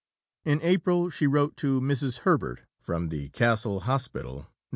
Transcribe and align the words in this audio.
"In 0.43 0.63
April," 0.63 1.11
she 1.11 1.27
wrote 1.27 1.55
to 1.57 1.79
Mrs. 1.79 2.21
Herbert 2.21 2.63
from 2.79 3.09
the 3.09 3.29
Castle 3.29 3.81
Hospital 3.81 4.35
(Nov. 4.35 4.47